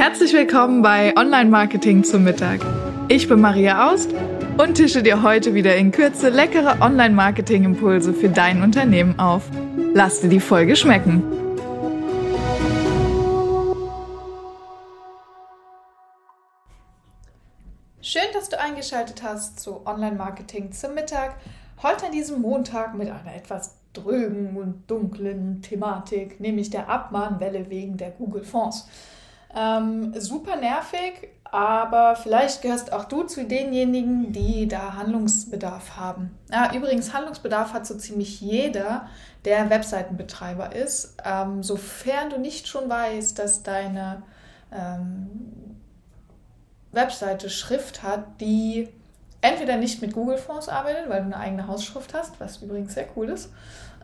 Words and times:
Herzlich 0.00 0.32
willkommen 0.32 0.80
bei 0.80 1.14
Online 1.14 1.50
Marketing 1.50 2.04
zum 2.04 2.24
Mittag. 2.24 2.60
Ich 3.08 3.28
bin 3.28 3.38
Maria 3.38 3.92
Aust 3.92 4.14
und 4.56 4.76
tische 4.76 5.02
dir 5.02 5.22
heute 5.22 5.52
wieder 5.52 5.76
in 5.76 5.92
Kürze 5.92 6.30
leckere 6.30 6.80
Online 6.80 7.14
Marketing 7.14 7.64
Impulse 7.64 8.14
für 8.14 8.30
dein 8.30 8.62
Unternehmen 8.62 9.18
auf. 9.18 9.42
Lass 9.92 10.22
dir 10.22 10.30
die 10.30 10.40
Folge 10.40 10.74
schmecken. 10.74 11.22
Schön, 18.00 18.22
dass 18.32 18.48
du 18.48 18.58
eingeschaltet 18.58 19.22
hast 19.22 19.60
zu 19.60 19.86
Online 19.86 20.16
Marketing 20.16 20.72
zum 20.72 20.94
Mittag. 20.94 21.34
Heute 21.82 22.06
an 22.06 22.12
diesem 22.12 22.40
Montag 22.40 22.94
mit 22.94 23.10
einer 23.10 23.36
etwas 23.36 23.76
drögen 23.92 24.56
und 24.56 24.90
dunklen 24.90 25.60
Thematik, 25.60 26.40
nämlich 26.40 26.70
der 26.70 26.88
Abmahnwelle 26.88 27.68
wegen 27.68 27.98
der 27.98 28.12
Google 28.12 28.44
Fonds. 28.44 28.88
Ähm, 29.54 30.14
super 30.18 30.56
nervig, 30.56 31.28
aber 31.44 32.14
vielleicht 32.14 32.62
gehörst 32.62 32.92
auch 32.92 33.04
du 33.04 33.24
zu 33.24 33.44
denjenigen, 33.44 34.32
die 34.32 34.68
da 34.68 34.94
Handlungsbedarf 34.94 35.96
haben. 35.96 36.38
Ja, 36.52 36.72
übrigens, 36.74 37.12
Handlungsbedarf 37.12 37.72
hat 37.72 37.86
so 37.86 37.96
ziemlich 37.96 38.40
jeder, 38.40 39.08
der 39.44 39.68
Webseitenbetreiber 39.70 40.74
ist, 40.74 41.16
ähm, 41.24 41.62
sofern 41.62 42.30
du 42.30 42.38
nicht 42.38 42.68
schon 42.68 42.88
weißt, 42.88 43.38
dass 43.38 43.62
deine 43.62 44.22
ähm, 44.72 45.76
Webseite 46.92 47.50
Schrift 47.50 48.02
hat, 48.02 48.40
die 48.40 48.88
entweder 49.40 49.76
nicht 49.76 50.02
mit 50.02 50.12
Google 50.12 50.38
Fonts 50.38 50.68
arbeitet, 50.68 51.08
weil 51.08 51.20
du 51.20 51.26
eine 51.26 51.36
eigene 51.36 51.66
Hausschrift 51.66 52.14
hast, 52.14 52.38
was 52.40 52.58
übrigens 52.58 52.94
sehr 52.94 53.06
cool 53.16 53.28
ist, 53.28 53.50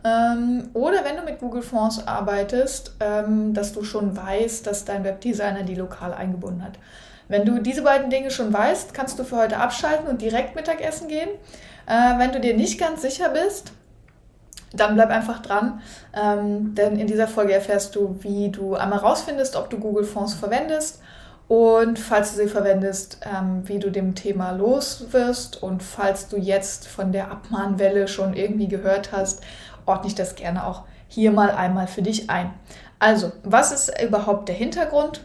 ähm, 0.07 0.69
oder 0.73 1.03
wenn 1.03 1.17
du 1.17 1.23
mit 1.23 1.39
Google 1.39 1.61
Fonts 1.61 2.05
arbeitest, 2.07 2.95
ähm, 2.99 3.53
dass 3.53 3.73
du 3.73 3.83
schon 3.83 4.15
weißt, 4.15 4.65
dass 4.65 4.85
dein 4.85 5.03
Webdesigner 5.03 5.63
die 5.63 5.75
lokal 5.75 6.13
eingebunden 6.13 6.63
hat. 6.63 6.73
Wenn 7.27 7.45
du 7.45 7.59
diese 7.59 7.81
beiden 7.81 8.09
Dinge 8.09 8.31
schon 8.31 8.53
weißt, 8.53 8.93
kannst 8.93 9.19
du 9.19 9.23
für 9.23 9.37
heute 9.37 9.57
abschalten 9.57 10.07
und 10.07 10.21
direkt 10.21 10.55
Mittagessen 10.55 11.07
gehen. 11.07 11.29
Äh, 11.85 12.17
wenn 12.19 12.31
du 12.31 12.39
dir 12.39 12.55
nicht 12.55 12.79
ganz 12.79 13.01
sicher 13.01 13.29
bist, 13.29 13.71
dann 14.73 14.95
bleib 14.95 15.09
einfach 15.09 15.41
dran, 15.41 15.81
ähm, 16.13 16.75
denn 16.75 16.99
in 16.99 17.07
dieser 17.07 17.27
Folge 17.27 17.53
erfährst 17.53 17.95
du, 17.95 18.17
wie 18.21 18.49
du 18.49 18.75
einmal 18.75 18.99
rausfindest, 18.99 19.55
ob 19.55 19.69
du 19.69 19.77
Google 19.79 20.03
Fonts 20.03 20.33
verwendest 20.33 21.01
und 21.47 21.97
falls 21.97 22.35
du 22.35 22.43
sie 22.43 22.49
verwendest, 22.49 23.19
ähm, 23.23 23.61
wie 23.65 23.79
du 23.79 23.89
dem 23.89 24.15
Thema 24.15 24.51
los 24.51 25.07
wirst 25.11 25.63
und 25.63 25.81
falls 25.81 26.27
du 26.27 26.37
jetzt 26.37 26.87
von 26.87 27.13
der 27.13 27.31
Abmahnwelle 27.31 28.09
schon 28.09 28.33
irgendwie 28.33 28.67
gehört 28.67 29.13
hast, 29.13 29.41
ordne 29.87 30.07
ich 30.07 30.15
das 30.15 30.35
gerne 30.35 30.65
auch 30.65 30.83
hier 31.07 31.31
mal 31.31 31.51
einmal 31.51 31.87
für 31.87 32.01
dich 32.01 32.29
ein. 32.29 32.53
Also, 32.99 33.31
was 33.43 33.71
ist 33.71 34.01
überhaupt 34.01 34.49
der 34.49 34.55
Hintergrund? 34.55 35.21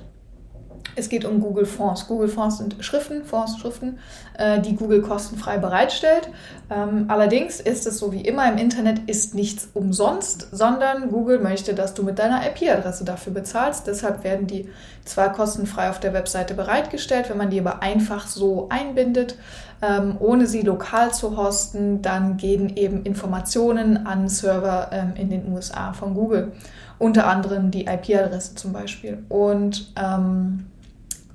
Es 0.95 1.09
geht 1.09 1.25
um 1.25 1.41
Google 1.41 1.65
Fonds. 1.65 2.07
Google 2.07 2.29
Fonds 2.29 2.59
sind 2.59 2.77
Schriften, 2.81 3.25
Fonds, 3.25 3.59
Schriften, 3.59 3.99
äh, 4.37 4.61
die 4.61 4.77
Google 4.77 5.03
kostenfrei 5.03 5.59
bereitstellt. 5.59 6.29
Ähm, 6.71 7.07
allerdings 7.09 7.61
ist 7.61 7.87
es 7.87 7.99
so 7.99 8.13
wie 8.13 8.21
immer 8.21 8.51
im 8.51 8.59
Internet, 8.59 9.09
ist 9.09 9.35
nichts 9.35 9.69
umsonst, 9.75 10.49
sondern 10.53 11.11
Google 11.11 11.39
möchte, 11.39 11.75
dass 11.75 11.95
du 11.95 12.03
mit 12.03 12.19
deiner 12.19 12.43
IP-Adresse 12.47 13.05
dafür 13.05 13.33
bezahlst. 13.33 13.87
Deshalb 13.87 14.25
werden 14.25 14.47
die 14.47 14.69
zwar 15.05 15.33
kostenfrei 15.33 15.91
auf 15.91 16.01
der 16.01 16.13
Webseite 16.13 16.55
bereitgestellt, 16.55 17.31
wenn 17.31 17.39
man 17.39 17.51
die 17.51 17.61
aber 17.61 17.83
einfach 17.83 18.27
so 18.27 18.69
einbindet, 18.71 19.37
ähm, 19.83 20.17
ohne 20.21 20.47
sie 20.47 20.63
lokal 20.63 21.13
zu 21.13 21.37
hosten, 21.37 22.03
dann 22.03 22.37
gehen 22.37 22.77
eben 22.77 23.03
Informationen 23.03 24.07
an 24.07 24.29
Server 24.29 24.91
ähm, 24.93 25.15
in 25.17 25.29
den 25.29 25.53
USA 25.53 25.93
von 25.93 26.15
Google. 26.15 26.53
Unter 26.99 27.27
anderem 27.27 27.73
die 27.73 27.87
IP-Adresse 27.87 28.55
zum 28.55 28.73
Beispiel. 28.73 29.25
Und 29.29 29.93
ähm, 30.01 30.67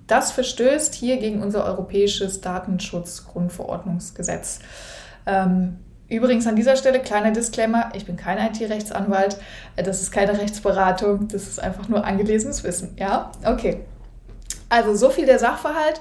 das 0.08 0.31
verstößt 0.31 0.95
hier 0.95 1.17
gegen 1.17 1.44
unser 1.44 1.66
europäisches 1.66 2.41
Datenschutzgrundverordnungsgesetz. 2.41 4.59
Ähm, 5.25 5.80
übrigens 6.08 6.45
an 6.48 6.55
dieser 6.55 6.77
Stelle 6.77 6.99
kleiner 6.99 7.31
Disclaimer, 7.31 7.89
ich 7.93 8.05
bin 8.05 8.15
kein 8.15 8.37
IT-Rechtsanwalt, 8.37 9.37
äh, 9.76 9.83
das 9.83 10.02
ist 10.02 10.11
keine 10.11 10.39
Rechtsberatung, 10.39 11.27
das 11.27 11.48
ist 11.48 11.61
einfach 11.61 11.89
nur 11.89 12.05
angelesenes 12.05 12.64
Wissen. 12.64 12.95
Ja, 12.98 13.31
okay. 13.45 13.81
Also 14.70 14.95
so 14.95 15.09
viel 15.09 15.26
der 15.26 15.39
Sachverhalt. 15.39 15.99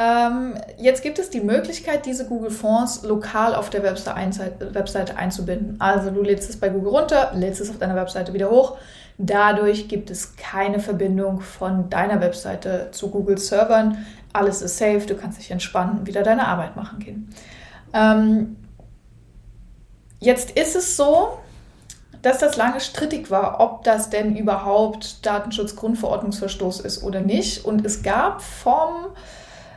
Ähm, 0.00 0.54
jetzt 0.78 1.02
gibt 1.02 1.18
es 1.18 1.28
die 1.28 1.42
Möglichkeit, 1.42 2.06
diese 2.06 2.26
Google 2.26 2.50
Fonds 2.50 3.02
lokal 3.02 3.54
auf 3.54 3.68
der 3.68 3.82
Webseite 3.82 5.16
einzubinden. 5.16 5.76
Also 5.78 6.10
du 6.10 6.22
lädst 6.22 6.48
es 6.48 6.58
bei 6.58 6.70
Google 6.70 6.88
runter, 6.88 7.32
lädst 7.34 7.60
es 7.60 7.68
auf 7.68 7.76
deiner 7.76 7.96
Webseite 7.96 8.32
wieder 8.32 8.50
hoch. 8.50 8.78
Dadurch 9.18 9.88
gibt 9.88 10.08
es 10.08 10.36
keine 10.36 10.80
Verbindung 10.80 11.42
von 11.42 11.90
deiner 11.90 12.22
Webseite 12.22 12.88
zu 12.92 13.10
Google 13.10 13.36
Servern. 13.36 14.06
Alles 14.32 14.62
ist 14.62 14.78
safe, 14.78 15.04
du 15.06 15.16
kannst 15.16 15.38
dich 15.38 15.50
entspannen 15.50 15.98
und 15.98 16.06
wieder 16.06 16.22
deine 16.22 16.48
Arbeit 16.48 16.76
machen 16.76 17.00
gehen. 17.00 17.28
Ähm, 17.92 18.56
jetzt 20.18 20.52
ist 20.52 20.76
es 20.76 20.96
so, 20.96 21.38
dass 22.22 22.38
das 22.38 22.56
lange 22.56 22.80
strittig 22.80 23.30
war, 23.30 23.60
ob 23.60 23.84
das 23.84 24.08
denn 24.08 24.34
überhaupt 24.34 25.26
Datenschutzgrundverordnungsverstoß 25.26 26.80
ist 26.80 27.02
oder 27.02 27.20
nicht. 27.20 27.66
Und 27.66 27.84
es 27.84 28.02
gab 28.02 28.40
vom 28.40 29.08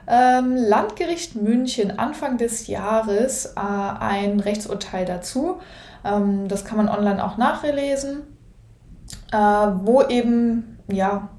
ähm, 0.08 0.56
Landgericht 0.56 1.36
München 1.36 1.98
Anfang 1.98 2.38
des 2.38 2.68
Jahres 2.68 3.54
äh, 3.56 3.60
ein 3.60 4.40
Rechtsurteil 4.40 5.06
dazu. 5.06 5.60
Ähm, 6.06 6.48
das 6.48 6.66
kann 6.66 6.78
man 6.78 6.90
online 6.90 7.24
auch 7.24 7.38
nachlesen, 7.38 8.22
äh, 9.32 9.38
wo 9.38 10.04
eben 10.04 10.78
ja 10.88 11.30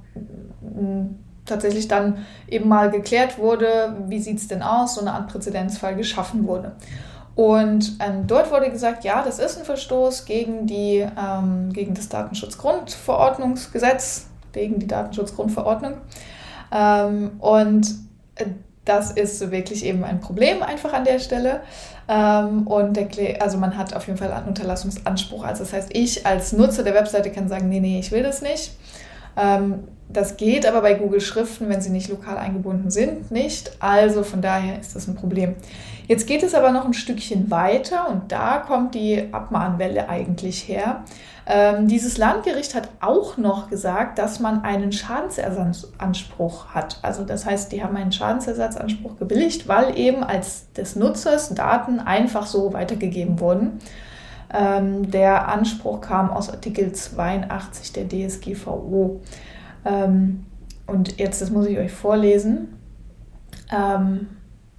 tatsächlich 1.44 1.88
dann 1.88 2.25
eben 2.48 2.69
mal 2.69 2.91
geklärt 2.91 3.38
wurde, 3.38 3.97
wie 4.06 4.19
sieht 4.19 4.38
es 4.38 4.48
denn 4.48 4.62
aus, 4.62 4.94
so 4.94 5.02
eine 5.02 5.12
Art 5.12 5.28
Präzedenzfall 5.28 5.94
geschaffen 5.94 6.46
wurde. 6.46 6.72
Und 7.34 7.98
ähm, 7.98 8.26
dort 8.26 8.50
wurde 8.50 8.70
gesagt, 8.70 9.04
ja, 9.04 9.22
das 9.22 9.38
ist 9.38 9.58
ein 9.58 9.64
Verstoß 9.64 10.25
gegen, 10.25 10.66
die, 10.66 10.98
ähm, 10.98 11.70
gegen 11.72 11.92
das 11.94 12.08
Datenschutzgrundverordnungsgesetz, 12.08 14.28
gegen 14.52 14.78
die 14.78 14.86
Datenschutzgrundverordnung. 14.86 15.94
Ähm, 16.72 17.32
und 17.41 18.03
das 18.84 19.12
ist 19.12 19.50
wirklich 19.50 19.84
eben 19.84 20.04
ein 20.04 20.20
Problem 20.20 20.62
einfach 20.62 20.92
an 20.92 21.04
der 21.04 21.18
Stelle. 21.18 21.60
Ähm, 22.08 22.66
und 22.66 22.96
der, 22.96 23.08
also 23.40 23.56
man 23.58 23.76
hat 23.76 23.94
auf 23.94 24.06
jeden 24.06 24.18
Fall 24.18 24.32
einen 24.32 24.48
Unterlassungsanspruch. 24.48 25.44
Also 25.44 25.64
das 25.64 25.72
heißt, 25.72 25.90
ich 25.92 26.26
als 26.26 26.52
Nutzer 26.52 26.82
der 26.82 26.94
Webseite 26.94 27.30
kann 27.30 27.48
sagen, 27.48 27.68
nee, 27.68 27.80
nee, 27.80 27.98
ich 27.98 28.12
will 28.12 28.22
das 28.22 28.42
nicht. 28.42 28.72
Ähm, 29.36 29.84
das 30.08 30.36
geht 30.36 30.66
aber 30.66 30.82
bei 30.82 30.94
Google 30.94 31.20
Schriften, 31.20 31.68
wenn 31.68 31.80
sie 31.80 31.90
nicht 31.90 32.08
lokal 32.08 32.36
eingebunden 32.36 32.90
sind, 32.90 33.30
nicht. 33.30 33.72
Also 33.80 34.22
von 34.22 34.42
daher 34.42 34.78
ist 34.78 34.94
das 34.94 35.08
ein 35.08 35.14
Problem. 35.14 35.56
Jetzt 36.06 36.26
geht 36.26 36.42
es 36.42 36.54
aber 36.54 36.70
noch 36.70 36.84
ein 36.84 36.92
Stückchen 36.92 37.50
weiter 37.50 38.09
und 38.10 38.31
da 38.31 38.59
kommt 38.59 38.94
die 38.94 39.32
Abmahnwelle 39.32 40.09
eigentlich 40.09 40.69
her. 40.69 41.04
Ähm, 41.47 41.88
dieses 41.88 42.16
Landgericht 42.19 42.75
hat 42.75 42.88
auch 43.00 43.37
noch 43.37 43.69
gesagt, 43.69 44.19
dass 44.19 44.41
man 44.41 44.64
einen 44.64 44.93
Schadensersatzanspruch 44.93 46.69
hat. 46.69 46.98
Also 47.03 47.25
das 47.25 47.47
heißt, 47.47 47.72
die 47.72 47.82
haben 47.82 47.97
einen 47.97 48.12
Schadensersatzanspruch 48.12 49.19
gebilligt, 49.19 49.69
weil 49.69 49.98
eben 49.98 50.25
als 50.25 50.72
des 50.72 50.97
Nutzers 50.97 51.54
Daten 51.54 52.00
einfach 52.00 52.47
so 52.47 52.72
weitergegeben 52.72 53.41
wurden. 53.41 53.78
Ähm, 54.53 55.10
der 55.10 55.48
Anspruch 55.48 56.00
kam 56.00 56.31
aus 56.31 56.50
Artikel 56.50 56.93
82 56.93 57.93
der 57.93 58.09
DSGVO. 58.09 59.20
Ähm, 59.84 60.47
und 60.87 61.19
jetzt, 61.19 61.43
das 61.43 61.50
muss 61.50 61.66
ich 61.66 61.78
euch 61.78 61.93
vorlesen. 61.93 62.78
Ähm, 63.72 64.28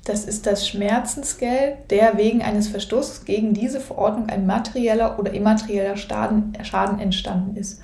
das 0.06 0.24
ist 0.24 0.46
das 0.46 0.68
Schmerzensgeld, 0.68 1.90
der 1.90 2.18
wegen 2.18 2.44
eines 2.44 2.68
Verstoßes 2.68 3.26
gegen 3.26 3.54
diese 3.54 3.80
Verordnung 3.80 4.30
ein 4.30 4.46
materieller 4.46 5.20
oder 5.20 5.34
immaterieller 5.34 5.98
Schaden, 5.98 6.54
Schaden 6.64 7.00
entstanden 7.00 7.58
ist. 7.58 7.82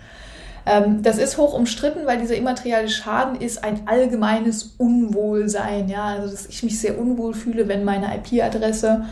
Ähm, 0.68 1.02
das 1.02 1.18
ist 1.18 1.40
hoch 1.40 1.54
umstritten, 1.54 2.06
weil 2.06 2.20
dieser 2.20 2.36
immaterielle 2.36 2.90
Schaden 2.90 3.42
ist 3.42 3.64
ein 3.64 3.88
allgemeines 3.88 4.76
Unwohlsein. 4.78 5.90
Ja? 5.90 6.06
Also, 6.06 6.30
dass 6.30 6.46
ich 6.46 6.62
mich 6.62 6.80
sehr 6.80 7.00
unwohl 7.00 7.34
fühle, 7.34 7.68
wenn 7.68 7.84
meine 7.84 8.16
IP-Adresse, 8.16 9.06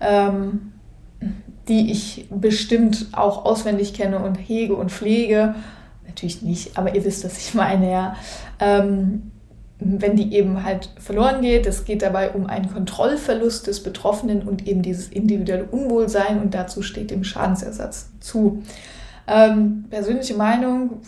ähm, 0.00 0.72
die 1.66 1.90
ich 1.90 2.28
bestimmt 2.30 3.08
auch 3.10 3.44
auswendig 3.44 3.92
kenne 3.92 4.20
und 4.20 4.36
hege 4.36 4.76
und 4.76 4.92
pflege, 4.92 5.56
natürlich 6.06 6.42
nicht, 6.42 6.78
aber 6.78 6.94
ihr 6.94 7.04
wisst, 7.04 7.24
was 7.24 7.38
ich 7.38 7.54
meine, 7.54 7.90
ja. 7.90 8.16
Ähm, 8.60 9.31
wenn 9.84 10.16
die 10.16 10.34
eben 10.34 10.64
halt 10.64 10.90
verloren 10.98 11.40
geht. 11.40 11.66
Es 11.66 11.84
geht 11.84 12.02
dabei 12.02 12.30
um 12.30 12.46
einen 12.46 12.72
Kontrollverlust 12.72 13.66
des 13.66 13.82
Betroffenen 13.82 14.42
und 14.42 14.66
eben 14.66 14.82
dieses 14.82 15.08
individuelle 15.08 15.64
Unwohlsein 15.64 16.40
und 16.40 16.54
dazu 16.54 16.82
steht 16.82 17.10
dem 17.10 17.24
Schadensersatz 17.24 18.10
zu. 18.20 18.62
Ähm, 19.26 19.84
persönliche 19.90 20.34
Meinung, 20.34 21.02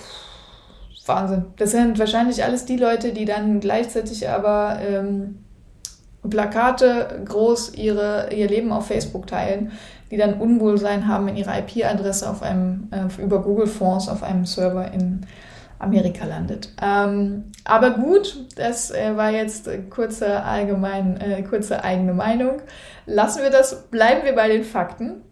Wahnsinn. 1.07 1.45
Das 1.57 1.73
sind 1.73 1.99
wahrscheinlich 1.99 2.43
alles 2.45 2.65
die 2.65 2.77
Leute, 2.77 3.13
die 3.13 3.25
dann 3.25 3.61
gleichzeitig 3.61 4.29
aber 4.29 4.79
ähm, 4.81 5.39
Plakate 6.29 7.23
groß 7.25 7.75
ihre, 7.75 8.33
ihr 8.33 8.49
Leben 8.49 8.73
auf 8.73 8.87
Facebook 8.87 9.27
teilen, 9.27 9.73
die 10.11 10.17
dann 10.17 10.35
Unwohlsein 10.35 11.09
haben 11.09 11.29
in 11.29 11.37
ihrer 11.37 11.59
IP-Adresse 11.59 12.29
auf 12.29 12.43
einem, 12.43 12.89
äh, 12.91 13.23
über 13.23 13.43
Google 13.43 13.67
Fonds 13.67 14.09
auf 14.09 14.23
einem 14.23 14.47
Server 14.47 14.93
in 14.93 15.27
Amerika 15.79 16.25
landet. 16.25 16.71
Ähm, 16.83 17.53
aber 17.65 17.91
gut, 17.91 18.47
das 18.57 18.91
äh, 18.91 19.17
war 19.17 19.31
jetzt 19.31 19.69
kurze 19.91 20.43
allgemein, 20.43 21.21
äh, 21.21 21.43
kurze 21.43 21.85
eigene 21.85 22.15
Meinung. 22.15 22.63
Lassen 23.07 23.43
wir 23.43 23.51
das, 23.51 23.85
bleiben 23.91 24.25
wir 24.25 24.35
bei 24.35 24.49
den 24.49 24.65
Fakten. 24.65 25.23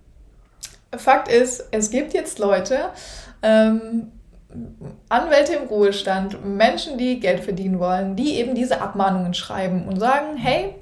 Fakt 0.96 1.28
ist, 1.28 1.68
es 1.70 1.90
gibt 1.90 2.12
jetzt 2.12 2.38
Leute, 2.38 2.90
ähm, 3.42 4.12
Anwälte 5.08 5.54
im 5.54 5.68
Ruhestand, 5.68 6.44
Menschen, 6.44 6.98
die 6.98 7.20
Geld 7.20 7.40
verdienen 7.40 7.78
wollen, 7.78 8.16
die 8.16 8.34
eben 8.34 8.54
diese 8.54 8.82
Abmahnungen 8.82 9.32
schreiben 9.32 9.86
und 9.88 9.98
sagen, 9.98 10.36
hey, 10.36 10.74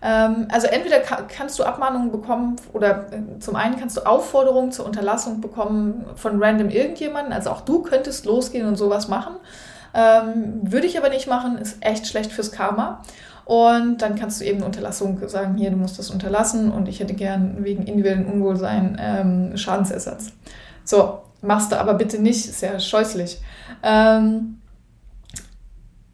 also 0.00 0.68
entweder 0.68 1.00
kannst 1.00 1.58
du 1.58 1.64
Abmahnungen 1.64 2.12
bekommen 2.12 2.56
oder 2.72 3.12
äh, 3.12 3.38
zum 3.40 3.56
einen 3.56 3.78
kannst 3.78 3.96
du 3.96 4.02
Aufforderungen 4.02 4.70
zur 4.70 4.86
Unterlassung 4.86 5.40
bekommen 5.40 6.06
von 6.14 6.42
random 6.42 6.68
irgendjemanden, 6.68 7.32
also 7.32 7.50
auch 7.50 7.62
du 7.62 7.82
könntest 7.82 8.24
losgehen 8.24 8.66
und 8.66 8.76
sowas 8.76 9.08
machen. 9.08 9.34
Ähm, 9.94 10.60
würde 10.62 10.86
ich 10.86 10.98
aber 10.98 11.08
nicht 11.08 11.26
machen, 11.26 11.58
ist 11.58 11.78
echt 11.80 12.06
schlecht 12.06 12.30
fürs 12.32 12.52
Karma. 12.52 13.02
Und 13.44 14.02
dann 14.02 14.14
kannst 14.14 14.40
du 14.40 14.44
eben 14.44 14.62
Unterlassung 14.62 15.26
sagen, 15.26 15.56
hier, 15.56 15.70
du 15.70 15.78
musst 15.78 15.98
das 15.98 16.10
unterlassen 16.10 16.70
und 16.70 16.86
ich 16.86 17.00
hätte 17.00 17.14
gern 17.14 17.64
wegen 17.64 17.84
individuellen 17.84 18.26
Unwohlsein 18.26 18.98
ähm, 19.00 19.56
Schadensersatz. 19.56 20.32
So, 20.84 21.20
machst 21.40 21.72
du 21.72 21.80
aber 21.80 21.94
bitte 21.94 22.20
nicht, 22.20 22.46
ist 22.46 22.60
ja 22.60 22.78
scheußlich. 22.78 23.40
Ähm, 23.82 24.57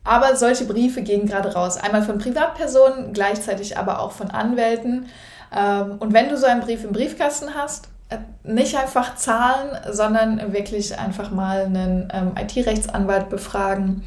aber 0.04 0.36
solche 0.36 0.66
Briefe 0.66 1.02
gehen 1.02 1.26
gerade 1.26 1.54
raus. 1.54 1.76
Einmal 1.76 2.02
von 2.02 2.18
Privatpersonen, 2.18 3.12
gleichzeitig 3.12 3.78
aber 3.78 4.00
auch 4.00 4.12
von 4.12 4.30
Anwälten. 4.30 5.06
Ähm, 5.54 5.96
und 5.98 6.12
wenn 6.12 6.28
du 6.28 6.36
so 6.36 6.46
einen 6.46 6.60
Brief 6.60 6.84
im 6.84 6.92
Briefkasten 6.92 7.54
hast, 7.54 7.88
äh, 8.10 8.18
nicht 8.44 8.76
einfach 8.76 9.16
zahlen, 9.16 9.70
sondern 9.90 10.52
wirklich 10.52 10.98
einfach 10.98 11.30
mal 11.30 11.64
einen 11.64 12.08
ähm, 12.12 12.32
IT-Rechtsanwalt 12.38 13.30
befragen 13.30 14.04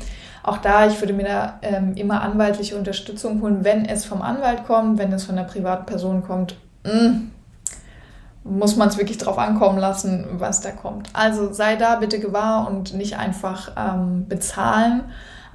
auch 0.48 0.58
da, 0.58 0.88
ich 0.88 1.02
würde 1.02 1.12
mir 1.12 1.26
da 1.26 1.60
ähm, 1.62 1.94
immer 1.96 2.22
anwaltliche 2.22 2.78
Unterstützung 2.78 3.42
holen, 3.42 3.66
wenn 3.66 3.84
es 3.84 4.06
vom 4.06 4.22
Anwalt 4.22 4.66
kommt, 4.66 4.98
wenn 4.98 5.12
es 5.12 5.26
von 5.26 5.36
der 5.36 5.44
Privatperson 5.44 6.24
kommt. 6.24 6.56
Mh, 6.86 6.94
mm, 6.94 7.32
muss 8.46 8.78
man 8.78 8.88
es 8.88 8.98
wirklich 8.98 9.18
drauf 9.18 9.38
ankommen 9.38 9.78
lassen, 9.78 10.26
was 10.38 10.62
da 10.62 10.72
kommt. 10.72 11.10
Also 11.12 11.52
sei 11.52 11.76
da 11.76 11.98
bitte 11.98 12.22
gewahr 12.22 12.66
und 12.66 12.94
nicht 12.94 13.18
einfach 13.18 13.72
ähm, 13.76 14.30
bezahlen. 14.30 15.04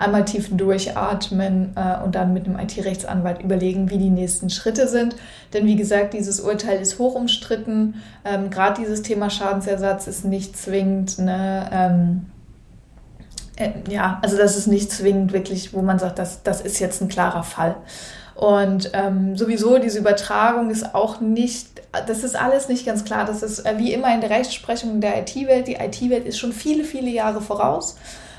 Einmal 0.02 0.24
tief 0.24 0.48
durchatmen 0.50 1.72
äh, 1.76 2.02
und 2.04 2.14
dann 2.14 2.32
mit 2.32 2.46
einem 2.46 2.58
IT-Rechtsanwalt 2.58 3.42
überlegen, 3.42 3.90
wie 3.90 3.98
die 3.98 4.10
nächsten 4.10 4.50
Schritte 4.50 4.88
sind. 4.88 5.16
Denn 5.52 5.66
wie 5.66 5.76
gesagt, 5.76 6.14
dieses 6.14 6.40
Urteil 6.40 6.80
ist 6.80 6.98
hoch 6.98 7.14
umstritten. 7.14 7.94
Ähm, 8.24 8.50
Gerade 8.50 8.80
dieses 8.80 9.02
Thema 9.02 9.30
Schadensersatz 9.30 10.06
ist 10.06 10.24
nicht 10.24 10.56
zwingend 10.56 11.18
eine 11.18 11.70
ähm, 11.72 12.26
äh, 13.56 13.70
ja, 13.88 14.18
also 14.22 14.36
das 14.36 14.56
ist 14.56 14.66
nicht 14.66 14.90
zwingend 14.90 15.32
wirklich, 15.32 15.74
wo 15.74 15.82
man 15.82 15.98
sagt, 15.98 16.18
das, 16.18 16.42
das 16.42 16.60
ist 16.60 16.78
jetzt 16.78 17.00
ein 17.00 17.08
klarer 17.08 17.42
Fall. 17.42 17.76
Und 18.34 18.90
ähm, 18.94 19.36
sowieso 19.36 19.78
diese 19.78 19.98
Übertragung 19.98 20.70
ist 20.70 20.94
auch 20.94 21.20
nicht, 21.20 21.82
das 22.06 22.24
ist 22.24 22.34
alles 22.34 22.68
nicht 22.68 22.86
ganz 22.86 23.04
klar. 23.04 23.24
Das 23.24 23.42
ist 23.42 23.60
äh, 23.60 23.74
wie 23.76 23.92
immer 23.92 24.12
in 24.14 24.20
der 24.20 24.30
Rechtsprechung 24.30 25.00
der 25.00 25.20
IT-Welt. 25.20 25.68
Die 25.68 25.74
IT-Welt 25.74 26.24
ist 26.24 26.38
schon 26.38 26.52
viele, 26.52 26.84
viele 26.84 27.10
Jahre 27.10 27.40
voraus. 27.40 27.96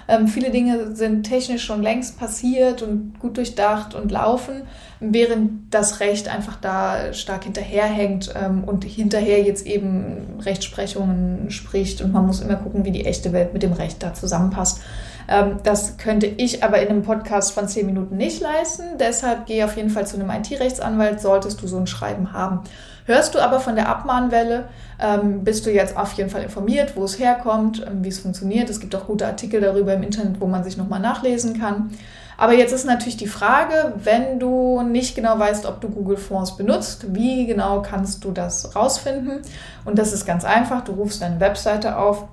Ähm, 0.07 0.27
viele 0.27 0.51
Dinge 0.51 0.95
sind 0.95 1.23
technisch 1.23 1.63
schon 1.63 1.81
längst 1.81 2.19
passiert 2.19 2.81
und 2.81 3.19
gut 3.19 3.38
durchdacht 3.38 3.95
und 3.95 4.11
laufen, 4.11 4.63
während 5.00 5.73
das 5.73 6.00
Recht 6.00 6.27
einfach 6.27 6.57
da 6.57 7.13
stark 7.13 7.45
hinterherhängt 7.45 8.33
ähm, 8.35 8.63
und 8.63 8.83
hinterher 8.83 9.41
jetzt 9.41 9.65
eben 9.65 10.39
Rechtsprechungen 10.39 11.50
spricht 11.51 12.01
und 12.01 12.11
man 12.11 12.25
muss 12.25 12.41
immer 12.41 12.55
gucken, 12.55 12.85
wie 12.85 12.91
die 12.91 13.05
echte 13.05 13.31
Welt 13.33 13.53
mit 13.53 13.63
dem 13.63 13.73
Recht 13.73 14.03
da 14.03 14.13
zusammenpasst. 14.13 14.81
Ähm, 15.27 15.57
das 15.63 15.97
könnte 15.97 16.25
ich 16.25 16.63
aber 16.63 16.81
in 16.81 16.89
einem 16.89 17.03
Podcast 17.03 17.53
von 17.53 17.67
zehn 17.67 17.85
Minuten 17.85 18.17
nicht 18.17 18.41
leisten. 18.41 18.97
Deshalb 18.99 19.45
gehe 19.45 19.65
auf 19.65 19.75
jeden 19.77 19.89
Fall 19.89 20.07
zu 20.07 20.17
einem 20.17 20.29
IT-Rechtsanwalt, 20.29 21.21
solltest 21.21 21.61
du 21.61 21.67
so 21.67 21.77
ein 21.77 21.87
Schreiben 21.87 22.33
haben. 22.33 22.61
Hörst 23.05 23.35
du 23.35 23.39
aber 23.39 23.59
von 23.59 23.75
der 23.75 23.89
Abmahnwelle, 23.89 24.69
ähm, 24.99 25.43
bist 25.43 25.65
du 25.65 25.71
jetzt 25.71 25.97
auf 25.97 26.13
jeden 26.13 26.29
Fall 26.29 26.43
informiert, 26.43 26.95
wo 26.95 27.03
es 27.03 27.19
herkommt, 27.19 27.85
ähm, 27.85 28.03
wie 28.03 28.09
es 28.09 28.19
funktioniert. 28.19 28.69
Es 28.69 28.79
gibt 28.79 28.95
auch 28.95 29.07
gute 29.07 29.25
Artikel 29.25 29.59
darüber 29.59 29.93
im 29.93 30.03
Internet, 30.03 30.39
wo 30.39 30.47
man 30.47 30.63
sich 30.63 30.77
nochmal 30.77 31.01
nachlesen 31.01 31.59
kann. 31.59 31.91
Aber 32.37 32.53
jetzt 32.53 32.71
ist 32.71 32.85
natürlich 32.85 33.17
die 33.17 33.27
Frage, 33.27 33.93
wenn 34.03 34.39
du 34.39 34.81
nicht 34.81 35.15
genau 35.15 35.37
weißt, 35.37 35.65
ob 35.65 35.81
du 35.81 35.89
Google 35.89 36.17
Fonds 36.17 36.57
benutzt, 36.57 37.13
wie 37.13 37.45
genau 37.45 37.81
kannst 37.81 38.23
du 38.23 38.31
das 38.31 38.75
rausfinden? 38.75 39.41
Und 39.85 39.99
das 39.99 40.13
ist 40.13 40.25
ganz 40.25 40.43
einfach. 40.43 40.83
Du 40.83 40.93
rufst 40.93 41.21
deine 41.21 41.39
Webseite 41.39 41.97
auf, 41.97 42.25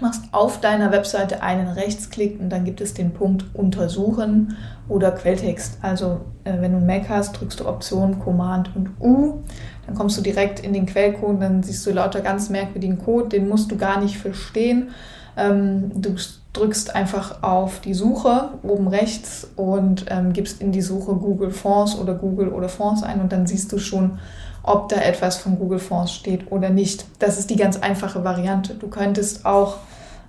machst 0.00 0.22
auf 0.32 0.60
deiner 0.60 0.92
Webseite 0.92 1.42
einen 1.42 1.68
Rechtsklick 1.68 2.40
und 2.40 2.50
dann 2.50 2.64
gibt 2.64 2.80
es 2.80 2.94
den 2.94 3.12
Punkt 3.12 3.44
Untersuchen 3.54 4.56
oder 4.88 5.12
Quelltext. 5.12 5.78
Also 5.82 6.20
äh, 6.44 6.60
wenn 6.60 6.72
du 6.72 6.78
einen 6.78 6.86
Mac 6.86 7.08
hast, 7.08 7.32
drückst 7.32 7.60
du 7.60 7.66
Option, 7.66 8.18
Command 8.18 8.74
und 8.74 8.90
U, 9.00 9.42
dann 9.86 9.94
kommst 9.94 10.16
du 10.18 10.22
direkt 10.22 10.60
in 10.60 10.72
den 10.72 10.86
Quellcode, 10.86 11.40
dann 11.40 11.62
siehst 11.62 11.86
du 11.86 11.92
lauter 11.92 12.20
ganz 12.20 12.50
merkwürdigen 12.50 12.98
Code, 12.98 13.28
den 13.28 13.48
musst 13.48 13.70
du 13.70 13.76
gar 13.76 14.00
nicht 14.00 14.18
verstehen. 14.18 14.90
Ähm, 15.36 15.90
du 15.94 16.14
drückst 16.52 16.94
einfach 16.94 17.42
auf 17.42 17.80
die 17.80 17.94
Suche 17.94 18.50
oben 18.62 18.88
rechts 18.88 19.48
und 19.56 20.06
ähm, 20.08 20.32
gibst 20.32 20.60
in 20.60 20.72
die 20.72 20.82
Suche 20.82 21.14
Google 21.14 21.50
Fonds 21.50 21.98
oder 21.98 22.14
Google 22.14 22.48
oder 22.48 22.68
Fonds 22.68 23.02
ein 23.02 23.20
und 23.20 23.32
dann 23.32 23.46
siehst 23.46 23.72
du 23.72 23.78
schon, 23.78 24.18
ob 24.64 24.88
da 24.88 24.96
etwas 24.96 25.36
von 25.36 25.58
Google 25.58 25.78
Fonds 25.78 26.12
steht 26.12 26.50
oder 26.50 26.70
nicht. 26.70 27.04
Das 27.18 27.38
ist 27.38 27.50
die 27.50 27.56
ganz 27.56 27.76
einfache 27.76 28.24
Variante. 28.24 28.74
Du 28.74 28.88
könntest 28.88 29.44
auch, 29.44 29.76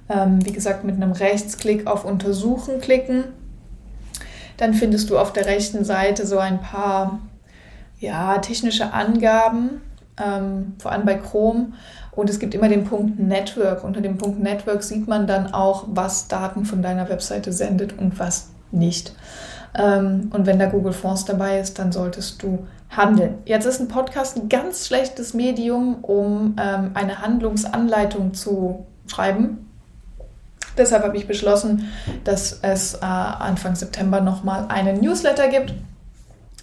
ähm, 0.10 0.46
wie 0.46 0.52
gesagt, 0.52 0.84
mit 0.84 0.96
einem 0.96 1.14
Rechtsklick 1.14 1.88
auf 1.88 2.06
Untersuchen 2.06 2.82
klicken. 2.82 3.24
Dann 4.58 4.74
findest 4.74 5.10
du 5.10 5.18
auf 5.18 5.34
der 5.34 5.46
rechten 5.46 5.86
Seite 5.86 6.28
so 6.28 6.38
ein 6.38 6.62
paar 6.62 7.20
ja, 8.00 8.38
technische 8.40 8.94
Angaben, 8.94 9.82
ähm, 10.22 10.76
vor 10.80 10.92
allem 10.92 11.06
bei 11.06 11.16
Chrome. 11.16 11.74
Und 12.12 12.30
es 12.30 12.40
gibt 12.40 12.54
immer 12.54 12.70
den 12.70 12.84
Punkt 12.84 13.20
Network. 13.20 13.84
Unter 13.86 14.02
dem 14.02 14.18
Punkt 14.18 14.42
Network 14.42 14.84
sieht 14.84 15.08
man 15.08 15.28
dann 15.28 15.54
auch, 15.54 15.86
was 15.88 16.28
Daten 16.28 16.66
von 16.66 16.82
deiner 16.82 17.10
Webseite 17.10 17.54
sendet 17.54 17.98
und 17.98 18.20
was 18.20 18.50
nicht. 18.72 19.16
Ähm, 19.78 20.30
und 20.34 20.46
wenn 20.46 20.60
da 20.60 20.66
Google 20.66 20.94
Fonds 20.94 21.24
dabei 21.24 21.60
ist, 21.60 21.80
dann 21.80 21.92
solltest 21.92 22.44
du 22.44 22.66
handeln. 22.98 23.40
Jetzt 23.46 23.66
ist 23.66 23.80
ein 23.80 23.88
Podcast 23.88 24.38
ein 24.38 24.50
ganz 24.50 24.88
schlechtes 24.88 25.34
Medium, 25.34 26.04
um 26.04 26.56
ähm, 26.60 26.92
eine 26.94 27.22
Handlungsanleitung 27.22 28.34
zu 28.34 28.86
schreiben. 29.08 29.70
Deshalb 30.78 31.04
habe 31.04 31.18
ich 31.18 31.28
beschlossen, 31.28 31.90
dass 32.24 32.60
es 32.62 32.96
äh, 32.96 33.06
Anfang 33.06 33.76
September 33.76 34.22
nochmal 34.22 34.66
einen 34.68 35.00
Newsletter 35.00 35.48
gibt, 35.48 35.74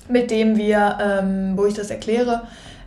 mit 0.08 0.30
dem 0.30 0.56
wir, 0.56 0.98
ähm, 1.00 1.56
wo 1.56 1.64
ich 1.66 1.74
das 1.74 1.90
erkläre, 1.90 2.42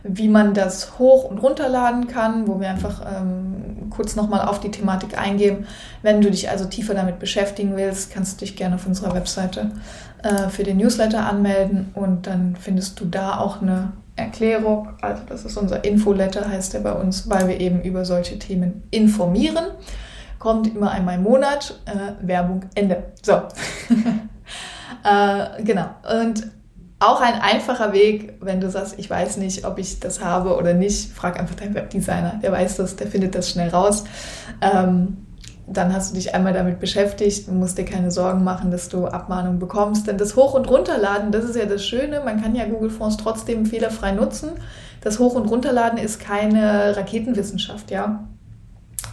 wie 0.08 0.28
man 0.28 0.54
das 0.54 0.98
hoch 0.98 1.24
und 1.24 1.38
runterladen 1.38 2.06
kann, 2.06 2.46
wo 2.46 2.60
wir 2.60 2.68
einfach 2.68 3.02
ähm, 3.04 3.90
kurz 3.90 4.14
nochmal 4.14 4.46
auf 4.46 4.60
die 4.60 4.70
Thematik 4.70 5.18
eingehen. 5.18 5.66
Wenn 6.02 6.20
du 6.20 6.30
dich 6.30 6.48
also 6.48 6.66
tiefer 6.66 6.94
damit 6.94 7.18
beschäftigen 7.18 7.76
willst, 7.76 8.12
kannst 8.12 8.40
du 8.40 8.44
dich 8.44 8.56
gerne 8.56 8.76
auf 8.76 8.86
unserer 8.86 9.14
Webseite 9.14 9.62
äh, 9.62 10.05
für 10.50 10.64
den 10.64 10.78
Newsletter 10.78 11.24
anmelden 11.24 11.90
und 11.94 12.26
dann 12.26 12.56
findest 12.56 12.98
du 12.98 13.04
da 13.04 13.38
auch 13.38 13.62
eine 13.62 13.92
Erklärung. 14.16 14.88
Also 15.02 15.22
das 15.28 15.44
ist 15.44 15.56
unser 15.56 15.84
Infoletter, 15.84 16.48
heißt 16.48 16.74
der 16.74 16.80
bei 16.80 16.92
uns, 16.92 17.28
weil 17.28 17.48
wir 17.48 17.60
eben 17.60 17.82
über 17.82 18.04
solche 18.04 18.38
Themen 18.38 18.82
informieren. 18.90 19.66
Kommt 20.38 20.74
immer 20.74 20.90
einmal 20.90 21.16
im 21.16 21.22
Monat. 21.22 21.78
Äh, 21.84 22.26
Werbung 22.26 22.62
Ende. 22.74 23.04
So. 23.22 23.34
äh, 25.04 25.62
genau. 25.62 25.86
Und 26.22 26.50
auch 26.98 27.20
ein 27.20 27.34
einfacher 27.34 27.92
Weg, 27.92 28.34
wenn 28.40 28.60
du 28.60 28.70
sagst, 28.70 28.94
ich 28.98 29.10
weiß 29.10 29.36
nicht, 29.36 29.66
ob 29.66 29.78
ich 29.78 30.00
das 30.00 30.24
habe 30.24 30.56
oder 30.56 30.72
nicht, 30.72 31.12
frag 31.12 31.38
einfach 31.38 31.54
deinen 31.54 31.74
Webdesigner. 31.74 32.40
Der 32.42 32.52
weiß 32.52 32.76
das, 32.76 32.96
der 32.96 33.06
findet 33.06 33.34
das 33.34 33.50
schnell 33.50 33.68
raus. 33.68 34.04
Ähm, 34.62 35.25
dann 35.66 35.92
hast 35.92 36.12
du 36.12 36.14
dich 36.14 36.34
einmal 36.34 36.52
damit 36.52 36.78
beschäftigt 36.78 37.48
und 37.48 37.58
musst 37.58 37.76
dir 37.76 37.84
keine 37.84 38.10
Sorgen 38.10 38.44
machen, 38.44 38.70
dass 38.70 38.88
du 38.88 39.06
Abmahnungen 39.06 39.58
bekommst. 39.58 40.06
Denn 40.06 40.16
das 40.16 40.36
Hoch- 40.36 40.54
und 40.54 40.68
Runterladen, 40.70 41.32
das 41.32 41.44
ist 41.44 41.56
ja 41.56 41.66
das 41.66 41.84
Schöne, 41.84 42.20
man 42.24 42.40
kann 42.40 42.54
ja 42.54 42.66
Google 42.66 42.90
Fonds 42.90 43.16
trotzdem 43.16 43.66
fehlerfrei 43.66 44.12
nutzen. 44.12 44.50
Das 45.00 45.18
Hoch- 45.18 45.34
und 45.34 45.46
Runterladen 45.46 45.98
ist 45.98 46.20
keine 46.20 46.96
Raketenwissenschaft, 46.96 47.90
ja. 47.90 48.24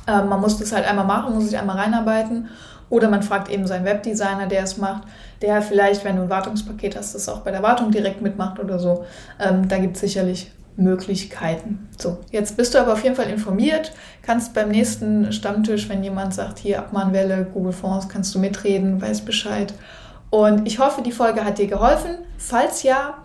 Ähm, 0.07 0.29
man 0.29 0.41
muss 0.41 0.60
das 0.60 0.72
halt 0.72 0.88
einmal 0.88 1.05
machen, 1.05 1.33
muss 1.33 1.45
sich 1.50 1.57
einmal 1.57 1.77
reinarbeiten. 1.77 2.50
Oder 2.89 3.10
man 3.10 3.24
fragt 3.24 3.50
eben 3.50 3.65
seinen 3.65 3.86
Webdesigner, 3.86 4.45
der 4.45 4.63
es 4.63 4.77
macht, 4.77 5.03
der 5.41 5.63
vielleicht, 5.63 6.05
wenn 6.05 6.17
du 6.17 6.24
ein 6.24 6.29
Wartungspaket 6.29 6.95
hast, 6.95 7.15
das 7.15 7.27
auch 7.27 7.39
bei 7.39 7.50
der 7.50 7.63
Wartung 7.63 7.89
direkt 7.89 8.22
mitmacht 8.22 8.60
oder 8.60 8.77
so. 8.77 9.05
Ähm, 9.39 9.67
da 9.67 9.79
gibt 9.79 9.95
es 9.95 10.01
sicherlich 10.01 10.51
Möglichkeiten. 10.75 11.89
So, 11.98 12.18
jetzt 12.32 12.58
bist 12.58 12.74
du 12.74 12.80
aber 12.80 12.94
auf 12.94 13.03
jeden 13.03 13.15
Fall 13.15 13.30
informiert, 13.30 13.94
kannst 14.22 14.53
beim 14.53 14.70
nächsten 14.70 15.32
Stammtisch, 15.32 15.88
wenn 15.89 16.03
jemand 16.03 16.34
sagt, 16.34 16.60
hier 16.60 16.80
Abmahnwelle, 16.80 17.48
Google 17.53 17.74
Fonds, 17.74 18.10
kannst 18.10 18.34
du 18.36 18.39
mitreden, 18.39 19.01
weißt 19.01 19.25
Bescheid. 19.25 19.74
Und 20.30 20.68
ich 20.68 20.80
hoffe, 20.80 21.01
die 21.01 21.12
Folge 21.12 21.46
hat 21.46 21.58
dir 21.58 21.68
geholfen. 21.68 22.18
Falls 22.38 22.84
ja, 22.84 23.15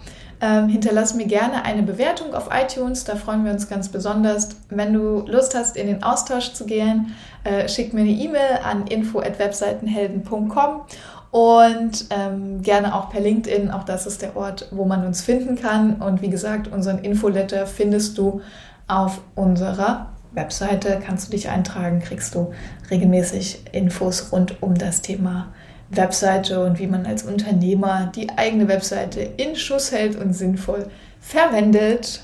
Ähm, 0.41 0.69
hinterlass 0.69 1.15
mir 1.15 1.27
gerne 1.27 1.65
eine 1.65 1.83
Bewertung 1.83 2.33
auf 2.33 2.49
iTunes, 2.53 3.03
da 3.03 3.17
freuen 3.17 3.45
wir 3.45 3.51
uns 3.51 3.69
ganz 3.69 3.89
besonders. 3.89 4.51
Wenn 4.69 4.93
du 4.93 5.25
Lust 5.27 5.57
hast, 5.57 5.77
in 5.77 5.89
den 5.89 6.05
Austausch 6.05 6.53
zu 6.53 6.65
gehen, 6.65 7.13
äh, 7.43 7.69
schick 7.69 7.93
mir 7.93 8.03
eine 8.03 8.11
E-Mail 8.11 8.61
an 8.63 8.87
info.webseitenhelden.com 8.87 10.83
und 11.31 12.07
ähm, 12.11 12.63
gerne 12.63 12.95
auch 12.95 13.11
per 13.11 13.21
LinkedIn. 13.21 13.71
Auch 13.71 13.85
das 13.85 14.07
ist 14.07 14.23
der 14.23 14.37
Ort, 14.37 14.69
wo 14.71 14.85
man 14.85 15.07
uns 15.07 15.23
finden 15.23 15.57
kann. 15.57 15.97
Und 15.97 16.23
wie 16.23 16.31
gesagt, 16.31 16.69
unseren 16.69 16.99
Infoletter 16.99 17.67
findest 17.67 18.17
du 18.19 18.41
auf 18.87 19.21
unserer 19.35 20.11
Webseite. 20.33 21.01
Kannst 21.05 21.29
du 21.29 21.33
dich 21.33 21.49
eintragen, 21.51 22.01
kriegst 22.01 22.35
du 22.35 22.53
regelmäßig 22.91 23.65
Infos 23.73 24.33
rund 24.33 24.63
um 24.63 24.75
das 24.75 25.03
Thema 25.03 25.49
Webseite 25.91 26.63
und 26.65 26.79
wie 26.79 26.87
man 26.87 27.07
als 27.07 27.23
Unternehmer 27.23 28.11
die 28.15 28.31
eigene 28.31 28.69
Webseite 28.69 29.21
in 29.21 29.57
Schuss 29.57 29.93
hält 29.93 30.17
und 30.17 30.35
sinnvoll 30.35 30.87
verwendet. 31.21 32.23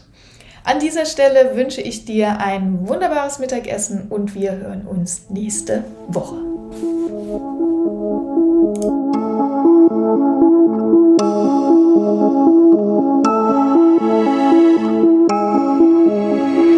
An 0.64 0.80
dieser 0.80 1.04
Stelle 1.04 1.56
wünsche 1.56 1.80
ich 1.80 2.04
dir 2.04 2.40
ein 2.40 2.88
wunderbares 2.88 3.38
Mittagessen 3.38 4.08
und 4.08 4.34
wir 4.34 4.56
hören 4.56 4.86
uns 4.86 5.28
nächste 5.28 5.84
Woche. 6.08 6.53